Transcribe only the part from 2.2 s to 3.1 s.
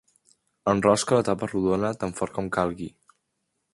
fort com calgui.